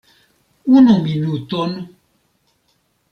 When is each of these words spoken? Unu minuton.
Unu 0.75 0.95
minuton. 1.03 1.71